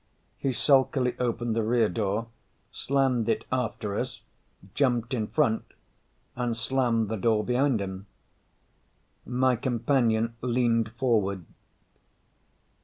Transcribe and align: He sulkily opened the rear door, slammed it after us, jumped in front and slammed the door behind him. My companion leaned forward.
He 0.39 0.51
sulkily 0.51 1.15
opened 1.19 1.55
the 1.55 1.61
rear 1.61 1.87
door, 1.87 2.25
slammed 2.71 3.29
it 3.29 3.45
after 3.51 3.99
us, 3.99 4.21
jumped 4.73 5.13
in 5.13 5.27
front 5.27 5.63
and 6.35 6.57
slammed 6.57 7.07
the 7.07 7.17
door 7.17 7.43
behind 7.45 7.79
him. 7.79 8.07
My 9.27 9.55
companion 9.55 10.33
leaned 10.41 10.91
forward. 10.93 11.45